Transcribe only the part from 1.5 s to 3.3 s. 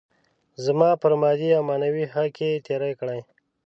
او معنوي حق يې تېری کړی.